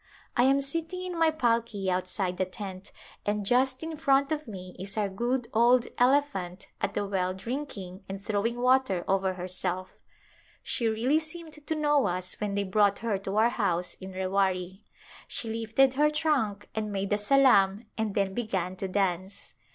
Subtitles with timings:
[0.35, 2.91] I am sitting in my palki outside the tent
[3.23, 8.03] and just in front of me is our good old elephant at the well drinking
[8.09, 9.99] and throwing water over herself.
[10.63, 13.37] She really seemed to know us Birth of an Heir when they brought her to
[13.37, 14.81] our house in Rewari.
[15.27, 19.53] She lifted her trunk and made a salam and then began to dance.